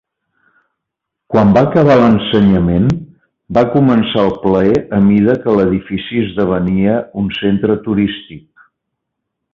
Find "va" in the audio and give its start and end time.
1.57-1.61, 3.59-3.65